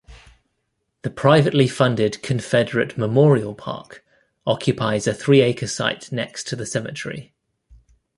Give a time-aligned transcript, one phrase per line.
[1.03, 4.03] The privately funded Confederate Memorial Park
[4.47, 7.35] occupies a three-acre site next to the cemetery.